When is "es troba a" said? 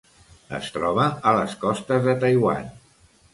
0.59-1.33